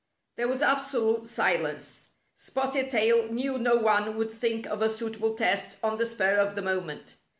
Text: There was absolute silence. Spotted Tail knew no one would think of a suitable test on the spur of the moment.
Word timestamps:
There 0.35 0.47
was 0.47 0.63
absolute 0.63 1.27
silence. 1.27 2.09
Spotted 2.35 2.89
Tail 2.89 3.27
knew 3.31 3.59
no 3.59 3.75
one 3.75 4.17
would 4.17 4.31
think 4.31 4.65
of 4.65 4.81
a 4.81 4.89
suitable 4.89 5.35
test 5.35 5.77
on 5.83 5.99
the 5.99 6.07
spur 6.07 6.37
of 6.37 6.55
the 6.55 6.63
moment. 6.63 7.17